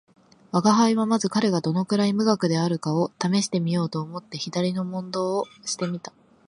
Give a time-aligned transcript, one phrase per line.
[0.51, 6.11] 吾輩はまず彼がどのくらい無学であるかを試してみようと思って左の問答をして見た